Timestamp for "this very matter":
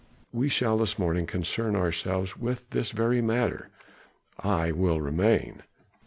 2.71-3.69